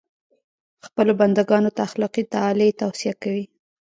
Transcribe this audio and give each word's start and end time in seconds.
خپلو 0.85 1.11
بنده 1.19 1.43
ګانو 1.49 1.71
ته 1.75 1.81
اخلاقي 1.87 2.23
تعالي 2.33 2.69
توصیه 2.81 3.13
کوي. 3.23 3.45